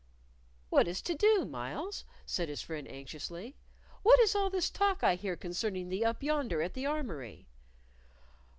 [0.71, 3.55] "What is to do, Myles?" said his friend, anxiously.
[4.01, 7.45] "What is all this talk I hear concerning thee up yonder at the armory?"